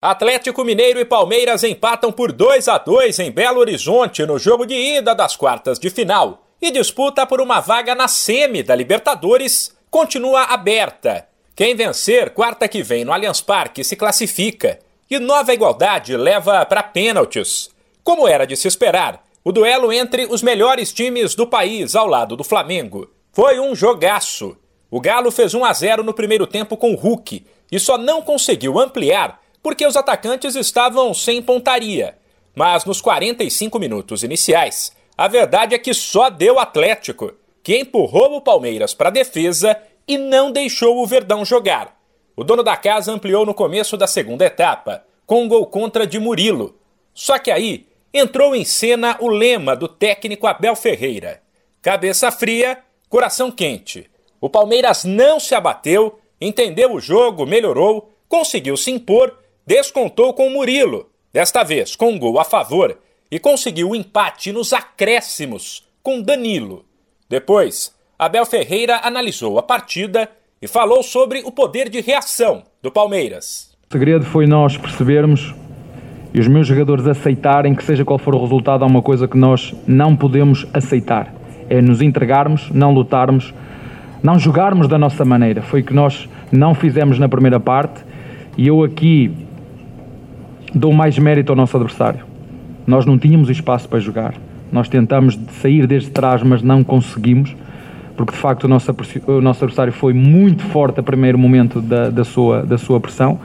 Atlético 0.00 0.62
Mineiro 0.62 1.00
e 1.00 1.04
Palmeiras 1.04 1.64
empatam 1.64 2.12
por 2.12 2.30
2 2.30 2.68
a 2.68 2.78
2 2.78 3.18
em 3.18 3.32
Belo 3.32 3.58
Horizonte 3.58 4.24
no 4.24 4.38
jogo 4.38 4.64
de 4.64 4.76
ida 4.76 5.12
das 5.12 5.34
quartas 5.34 5.76
de 5.76 5.90
final. 5.90 6.46
E 6.62 6.70
disputa 6.70 7.26
por 7.26 7.40
uma 7.40 7.58
vaga 7.58 7.96
na 7.96 8.06
semi 8.06 8.62
da 8.62 8.76
Libertadores 8.76 9.76
continua 9.90 10.44
aberta. 10.44 11.26
Quem 11.52 11.74
vencer 11.74 12.30
quarta 12.30 12.68
que 12.68 12.80
vem 12.80 13.04
no 13.04 13.12
Allianz 13.12 13.40
Parque 13.40 13.82
se 13.82 13.96
classifica. 13.96 14.78
E 15.10 15.18
Nova 15.18 15.52
Igualdade 15.52 16.16
leva 16.16 16.64
para 16.64 16.84
pênaltis. 16.84 17.68
Como 18.04 18.28
era 18.28 18.46
de 18.46 18.56
se 18.56 18.68
esperar, 18.68 19.24
o 19.42 19.50
duelo 19.50 19.92
entre 19.92 20.26
os 20.26 20.42
melhores 20.42 20.92
times 20.92 21.34
do 21.34 21.44
país 21.44 21.96
ao 21.96 22.06
lado 22.06 22.36
do 22.36 22.44
Flamengo 22.44 23.10
foi 23.32 23.58
um 23.58 23.74
jogaço. 23.74 24.56
O 24.92 25.00
Galo 25.00 25.32
fez 25.32 25.54
1 25.54 25.64
a 25.64 25.72
0 25.72 26.04
no 26.04 26.14
primeiro 26.14 26.46
tempo 26.46 26.76
com 26.76 26.92
o 26.92 26.96
Hulk 26.96 27.44
e 27.72 27.80
só 27.80 27.98
não 27.98 28.22
conseguiu 28.22 28.78
ampliar 28.78 29.40
porque 29.62 29.86
os 29.86 29.96
atacantes 29.96 30.54
estavam 30.54 31.12
sem 31.12 31.42
pontaria. 31.42 32.16
Mas 32.54 32.84
nos 32.84 33.00
45 33.00 33.78
minutos 33.78 34.22
iniciais, 34.22 34.92
a 35.16 35.28
verdade 35.28 35.74
é 35.74 35.78
que 35.78 35.94
só 35.94 36.30
deu 36.30 36.58
Atlético, 36.58 37.32
que 37.62 37.76
empurrou 37.76 38.36
o 38.36 38.40
Palmeiras 38.40 38.94
para 38.94 39.08
a 39.08 39.12
defesa 39.12 39.76
e 40.06 40.16
não 40.16 40.50
deixou 40.50 41.02
o 41.02 41.06
Verdão 41.06 41.44
jogar. 41.44 41.98
O 42.34 42.44
dono 42.44 42.62
da 42.62 42.76
casa 42.76 43.12
ampliou 43.12 43.44
no 43.44 43.52
começo 43.52 43.96
da 43.96 44.06
segunda 44.06 44.44
etapa, 44.46 45.04
com 45.26 45.42
um 45.42 45.48
gol 45.48 45.66
contra 45.66 46.06
de 46.06 46.18
Murilo. 46.18 46.78
Só 47.12 47.38
que 47.38 47.50
aí 47.50 47.86
entrou 48.14 48.54
em 48.54 48.64
cena 48.64 49.16
o 49.20 49.28
lema 49.28 49.76
do 49.76 49.88
técnico 49.88 50.46
Abel 50.46 50.74
Ferreira: 50.76 51.42
cabeça 51.82 52.30
fria, 52.30 52.78
coração 53.08 53.50
quente. 53.50 54.08
O 54.40 54.48
Palmeiras 54.48 55.04
não 55.04 55.40
se 55.40 55.54
abateu, 55.54 56.18
entendeu 56.40 56.92
o 56.92 57.00
jogo, 57.00 57.44
melhorou, 57.44 58.12
conseguiu 58.28 58.76
se 58.76 58.90
impor 58.90 59.36
descontou 59.68 60.32
com 60.32 60.48
Murilo, 60.48 61.10
desta 61.30 61.62
vez 61.62 61.94
com 61.94 62.12
um 62.12 62.18
gol 62.18 62.40
a 62.40 62.44
favor, 62.44 62.96
e 63.30 63.38
conseguiu 63.38 63.90
o 63.90 63.94
empate 63.94 64.50
nos 64.50 64.72
acréscimos 64.72 65.86
com 66.02 66.22
Danilo. 66.22 66.86
Depois, 67.28 67.94
Abel 68.18 68.46
Ferreira 68.46 69.02
analisou 69.04 69.58
a 69.58 69.62
partida 69.62 70.26
e 70.62 70.66
falou 70.66 71.02
sobre 71.02 71.42
o 71.44 71.52
poder 71.52 71.90
de 71.90 72.00
reação 72.00 72.62
do 72.82 72.90
Palmeiras. 72.90 73.76
O 73.90 73.92
segredo 73.92 74.24
foi 74.24 74.46
nós 74.46 74.78
percebermos 74.78 75.54
e 76.32 76.40
os 76.40 76.48
meus 76.48 76.66
jogadores 76.66 77.06
aceitarem 77.06 77.74
que, 77.74 77.84
seja 77.84 78.06
qual 78.06 78.18
for 78.18 78.34
o 78.34 78.40
resultado, 78.40 78.84
há 78.84 78.86
uma 78.86 79.02
coisa 79.02 79.28
que 79.28 79.36
nós 79.36 79.74
não 79.86 80.16
podemos 80.16 80.66
aceitar: 80.72 81.34
é 81.68 81.82
nos 81.82 82.00
entregarmos, 82.00 82.70
não 82.70 82.94
lutarmos, 82.94 83.52
não 84.22 84.38
jogarmos 84.38 84.88
da 84.88 84.96
nossa 84.96 85.26
maneira. 85.26 85.60
Foi 85.60 85.82
o 85.82 85.84
que 85.84 85.92
nós 85.92 86.26
não 86.50 86.74
fizemos 86.74 87.18
na 87.18 87.28
primeira 87.28 87.60
parte 87.60 88.02
e 88.56 88.66
eu 88.66 88.82
aqui 88.82 89.46
dou 90.74 90.92
mais 90.92 91.18
mérito 91.18 91.52
ao 91.52 91.56
nosso 91.56 91.76
adversário. 91.76 92.20
Nós 92.86 93.04
não 93.04 93.18
tínhamos 93.18 93.50
espaço 93.50 93.88
para 93.88 93.98
jogar. 93.98 94.34
Nós 94.72 94.88
tentamos 94.88 95.38
sair 95.60 95.86
desde 95.86 96.10
trás, 96.10 96.42
mas 96.42 96.62
não 96.62 96.84
conseguimos, 96.84 97.54
porque 98.16 98.32
de 98.32 98.38
facto 98.38 98.64
o 98.64 98.68
nosso, 98.68 98.94
o 99.26 99.40
nosso 99.40 99.64
adversário 99.64 99.92
foi 99.92 100.12
muito 100.12 100.62
forte 100.64 101.00
a 101.00 101.02
primeiro 101.02 101.38
momento 101.38 101.80
da, 101.80 102.10
da, 102.10 102.24
sua, 102.24 102.62
da 102.62 102.76
sua 102.76 103.00
pressão. 103.00 103.38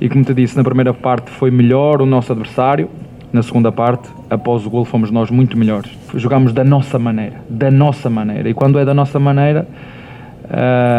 E 0.00 0.08
como 0.08 0.24
te 0.24 0.34
disse, 0.34 0.56
na 0.56 0.64
primeira 0.64 0.92
parte 0.92 1.30
foi 1.30 1.50
melhor 1.50 2.02
o 2.02 2.06
nosso 2.06 2.32
adversário, 2.32 2.88
na 3.32 3.42
segunda 3.42 3.72
parte, 3.72 4.08
após 4.30 4.64
o 4.64 4.70
gol, 4.70 4.84
fomos 4.84 5.10
nós 5.10 5.30
muito 5.30 5.58
melhores. 5.58 5.90
Jogámos 6.14 6.52
da 6.52 6.64
nossa 6.64 6.98
maneira, 6.98 7.36
da 7.48 7.70
nossa 7.70 8.08
maneira. 8.08 8.48
E 8.48 8.54
quando 8.54 8.78
é 8.78 8.84
da 8.84 8.94
nossa 8.94 9.18
maneira, 9.18 9.66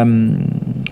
hum, 0.06 0.38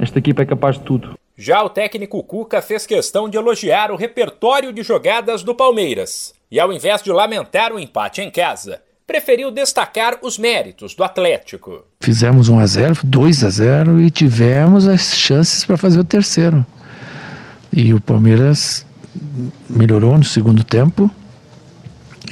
esta 0.01 0.19
equipa 0.19 0.43
é 0.43 0.45
capaz 0.47 0.77
de 0.77 0.83
tudo. 0.83 1.16
Já 1.39 1.63
o 1.63 1.69
técnico 1.69 2.23
Cuca 2.23 2.63
fez 2.63 2.87
questão 2.87 3.29
de 3.29 3.37
elogiar 3.37 3.91
o 3.91 3.97
repertório 3.97 4.73
de 4.73 4.83
jogadas 4.83 5.43
do 5.43 5.55
Palmeiras 5.55 6.33
e, 6.51 6.59
ao 6.59 6.73
invés 6.73 7.03
de 7.03 7.13
lamentar 7.13 7.75
o 7.75 7.79
empate 7.79 8.23
em 8.23 8.31
casa, 8.31 8.81
preferiu 9.07 9.51
destacar 9.51 10.17
os 10.23 10.39
méritos 10.39 10.95
do 10.95 11.05
Atlético. 11.05 11.85
Fizemos 12.01 12.49
1 12.49 12.59
a 12.59 12.67
0, 12.67 13.01
2 13.05 13.45
a 13.45 13.51
0 13.51 14.01
e 14.01 14.11
tivemos 14.11 14.89
as 14.89 15.15
chances 15.15 15.63
para 15.63 15.77
fazer 15.77 16.01
o 16.01 16.05
terceiro. 16.05 16.65
E 17.71 17.93
o 17.93 18.01
Palmeiras 18.01 18.87
melhorou 19.69 20.17
no 20.17 20.25
segundo 20.25 20.65
tempo 20.65 21.11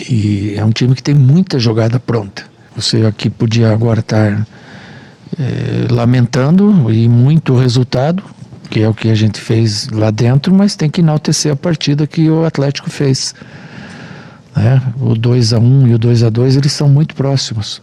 e 0.09 0.54
é 0.56 0.64
um 0.64 0.70
time 0.70 0.94
que 0.94 1.03
tem 1.03 1.14
muita 1.14 1.59
jogada 1.59 2.00
pronta. 2.00 2.47
Você 2.75 3.04
aqui 3.04 3.28
podia 3.28 3.70
agora 3.70 4.00
estar 4.00 4.47
é, 5.38 5.93
lamentando 5.93 6.91
e 6.91 7.06
muito 7.06 7.54
resultado, 7.54 8.25
que 8.70 8.80
é 8.82 8.88
o 8.88 8.94
que 8.94 9.10
a 9.10 9.14
gente 9.14 9.41
fez 9.41 9.88
lá 9.88 10.10
dentro, 10.10 10.52
mas 10.54 10.75
tem 10.76 10.91
que 10.91 11.00
enaltecer 11.00 11.52
a 11.52 11.56
partida 11.56 12.06
que 12.06 12.28
o 12.28 12.44
Atlético 12.44 12.91
fez. 12.91 13.34
Né? 14.56 14.80
O 15.00 15.14
2 15.14 15.52
a 15.52 15.58
1 15.58 15.88
e 15.88 15.94
o 15.94 15.98
2 15.98 16.22
a 16.22 16.30
2 16.30 16.56
eles 16.56 16.72
são 16.72 16.88
muito 16.88 17.14
próximos. 17.14 17.82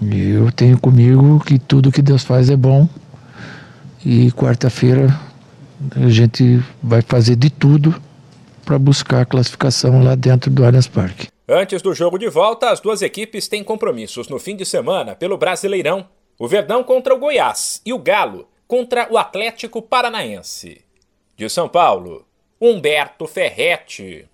E 0.00 0.30
eu 0.30 0.52
tenho 0.52 0.78
comigo 0.78 1.40
que 1.40 1.58
tudo 1.58 1.92
que 1.92 2.02
Deus 2.02 2.24
faz 2.24 2.50
é 2.50 2.56
bom. 2.56 2.88
E 4.04 4.30
quarta-feira 4.32 5.14
a 5.96 6.08
gente 6.08 6.62
vai 6.82 7.02
fazer 7.02 7.36
de 7.36 7.50
tudo 7.50 7.94
para 8.64 8.78
buscar 8.78 9.22
a 9.22 9.24
classificação 9.24 10.02
lá 10.02 10.14
dentro 10.14 10.50
do 10.50 10.64
Allianz 10.64 10.86
Parque. 10.86 11.28
Antes 11.48 11.80
do 11.80 11.94
jogo 11.94 12.18
de 12.18 12.28
volta, 12.28 12.70
as 12.70 12.80
duas 12.80 13.00
equipes 13.00 13.48
têm 13.48 13.64
compromissos 13.64 14.28
no 14.28 14.38
fim 14.38 14.54
de 14.54 14.66
semana 14.66 15.14
pelo 15.14 15.38
Brasileirão. 15.38 16.06
O 16.38 16.46
Verdão 16.46 16.84
contra 16.84 17.14
o 17.14 17.18
Goiás 17.18 17.80
e 17.84 17.92
o 17.92 17.98
Galo 17.98 18.46
contra 18.68 19.10
o 19.10 19.16
Atlético 19.16 19.80
Paranaense. 19.80 20.84
De 21.34 21.48
São 21.48 21.68
Paulo, 21.68 22.26
Humberto 22.60 23.26
Ferretti. 23.26 24.28